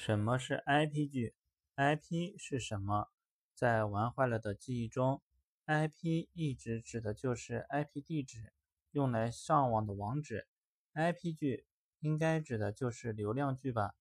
[0.00, 1.34] 什么是 IP 剧
[1.74, 3.08] ？IP 是什么？
[3.52, 5.20] 在玩坏了的记忆中
[5.66, 8.52] ，IP 一直指的就是 IP 地址，
[8.92, 10.46] 用来上网的网址。
[10.94, 11.66] IP 剧
[11.98, 13.96] 应该指的就是流量剧吧？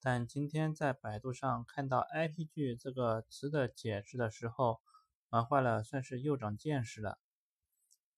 [0.00, 4.80] 但今天在百度上看到 IP 剧这个词的解释的时候，
[5.28, 7.18] 玩坏了算是又长见识了。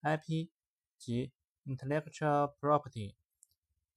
[0.01, 0.51] IP
[0.97, 1.33] 即
[1.65, 3.17] Intellectual Property，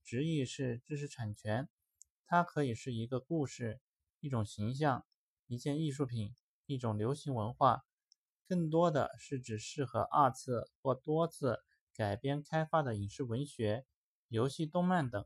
[0.04, 1.70] 直译是知识产权。
[2.32, 3.82] 它可以是一个故事、
[4.20, 5.04] 一种形象、
[5.48, 6.36] 一件艺术品、
[6.68, 7.84] 一种流行文化，
[8.48, 11.58] 更多的是指适合二次或多次
[11.96, 13.84] 改编开发的影视文学、
[14.28, 15.26] 游戏、动漫等。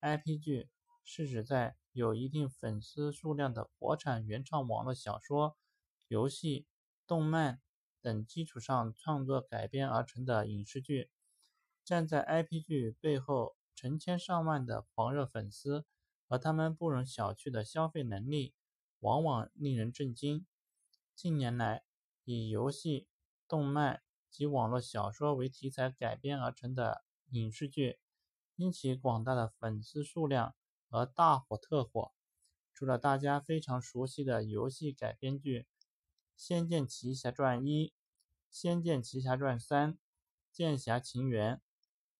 [0.00, 0.70] IP 剧
[1.02, 5.56] 是指在有一定粉丝数量的国产原创网络小说、
[6.06, 6.68] 游戏、
[7.08, 7.60] 动漫
[8.00, 11.10] 等基础上创作改编而成的影视剧。
[11.84, 15.84] 站在 IP 剧背后，成千上万的狂热粉丝。
[16.28, 18.54] 而他们不容小觑的消费能力，
[19.00, 20.46] 往往令人震惊。
[21.14, 21.82] 近年来，
[22.24, 23.08] 以游戏、
[23.48, 27.98] 动漫及网络小说为题材改编而成的影视剧，
[28.56, 30.54] 因其广大的粉丝数量
[30.90, 32.12] 而大火特火。
[32.74, 35.60] 除了大家非常熟悉的游戏改编剧
[36.36, 37.86] 《仙剑奇侠传一》
[38.50, 39.94] 《仙剑奇侠传三》
[40.52, 41.54] 《剑侠情缘》《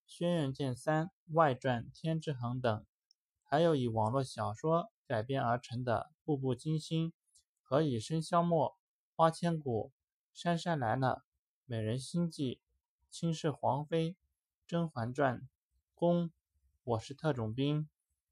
[0.05, 2.85] 轩辕剑三外传·天之痕》等。
[3.51, 7.13] 还有以网络小说改编而成的《步步惊心》
[7.63, 8.69] 和《以笙箫默》
[9.17, 9.91] 《花千骨》
[10.39, 11.09] 《杉杉来了》
[11.65, 12.57] 《美人心计》
[13.11, 14.11] 《倾世皇妃》
[14.67, 15.37] 《甄嬛传》
[15.95, 16.25] 《宫》
[16.85, 17.79] 《我是特种兵》《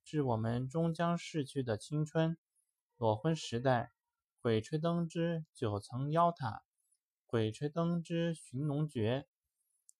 [0.04, 2.32] 致我们终将逝去的青春》
[2.98, 3.80] 《裸婚时代》
[4.42, 6.48] 《鬼吹灯之九层妖塔》
[7.26, 9.20] 《鬼吹灯之寻龙诀》《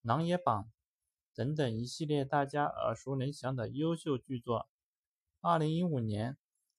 [0.03, 0.65] 琅琊榜》
[1.35, 4.69] 等等一系列大家耳熟能详的优秀剧作。
[5.49, 6.37] 二零一五年，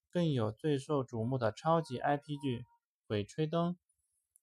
[0.09, 2.59] 更有最受瞩目的超级 IP 剧
[3.07, 3.69] 《鬼吹灯》《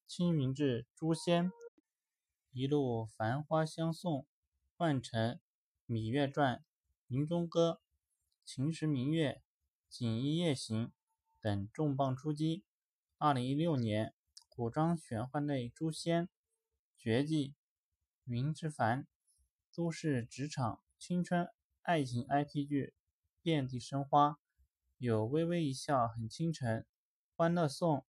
[0.07, 1.49] 青云志》《诛仙》，
[2.51, 4.21] 一路繁花相送，
[4.79, 5.33] 《幻城》
[5.87, 6.57] 《芈月传》
[7.09, 7.73] 《云中歌》
[8.47, 9.33] 《秦时明月》
[9.91, 10.87] 《锦衣夜行》
[11.43, 12.65] 等重磅出击。
[13.19, 14.15] 二零一六年，
[14.49, 16.23] 古装玄幻类《诛仙》
[16.97, 17.49] 《绝技》
[18.25, 19.03] 《云之凡》
[19.75, 21.47] 都市职场青春
[21.83, 22.95] 爱情 IP 剧。
[23.45, 24.39] 遍地生花，
[24.97, 26.83] 有微微一笑很倾城、
[27.37, 28.07] 欢乐颂、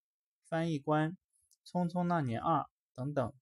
[0.45, 1.17] 翻译官、
[1.65, 3.33] 匆匆那年二等等。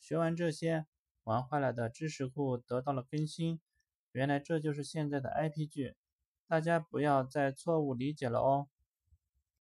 [0.00, 0.86] 学完这些，
[1.22, 3.60] 玩坏了的知识库得到了更新。
[4.10, 5.94] 原来这就是现在的 IP 剧，
[6.48, 8.68] 大家不要再错误理解了哦。